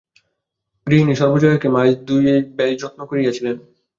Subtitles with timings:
[0.87, 2.23] গৃহিণী সর্বজয়াকে মাস দুই
[2.57, 3.55] বেশ যত্ন করিয়াছিলেন।